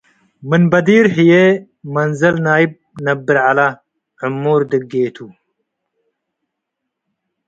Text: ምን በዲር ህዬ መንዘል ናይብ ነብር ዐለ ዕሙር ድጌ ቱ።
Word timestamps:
ምን 0.49 0.61
በዲር 0.71 1.05
ህዬ 1.15 1.31
መንዘል 1.93 2.35
ናይብ 2.45 2.71
ነብር 3.05 3.37
ዐለ 3.45 3.59
ዕሙር 4.21 4.61
ድጌ 4.69 4.91
ቱ። 5.15 5.17